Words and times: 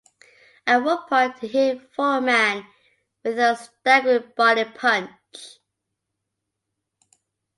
At 0.65 0.81
one 0.83 1.07
point 1.07 1.37
he 1.37 1.47
hit 1.47 1.93
Foreman 1.93 2.65
with 3.23 3.37
a 3.37 3.55
staggering 3.55 4.33
body 4.35 4.65
punch. 4.65 5.59